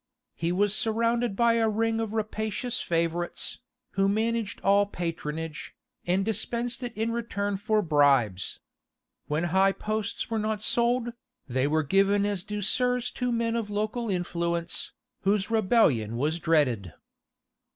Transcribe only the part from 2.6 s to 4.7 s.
favourites, who managed